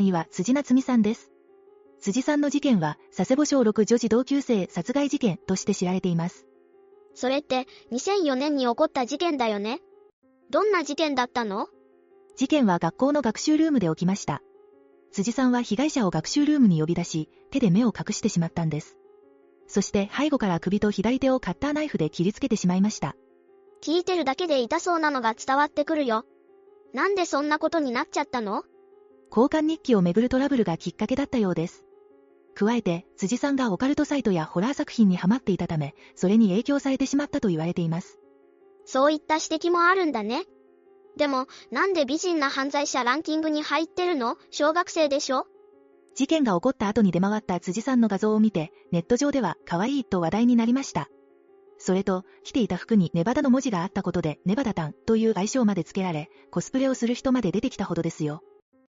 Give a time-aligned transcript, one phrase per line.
[0.00, 1.32] には辻夏美さんです。
[2.00, 6.46] 辻さんの事件は、佐世保小6女児同級生殺害事件として知られています。
[7.14, 9.80] それって、2004年に起こった事件だよね？
[10.50, 11.66] どんな事件だったの？
[12.36, 14.40] 事件は学校の学習ルームで起きました。
[15.10, 18.96] 辻さんは被害者を学習ルームに呼び出し、手で目を隠してしまったんです。
[19.66, 23.16] そして背後から首と左手をカッターナイフで切りつけてしまいました。
[23.82, 26.24] 聞いてるだけで痛そうなのが伝わってくるよ。
[26.94, 28.62] なんでそんなことになっちゃったの？
[29.30, 31.84] 交換日記をめぐるトラブルがきっかけだったようです。
[32.54, 38.18] 加えて、辻さんがオカルトサイトやホラー作品にハマっていたため、それに影響されてしまったと言われています。
[38.84, 40.44] そういった指摘もあるんだね。
[41.16, 44.36] でも、なんで美人な犯罪者ランキングに入ってるの？
[44.50, 45.46] 小学生でしょ？
[46.14, 51.08] 事件が起こった後に出回った辻さんの画像を見て、ネット上では可愛いと話題になりました。
[51.78, 58.42] それと、着ていた服にネバダの文字があったことで、ネバダタンという愛称まで付けられ、コスプレをする人まで出てきたほどですよ。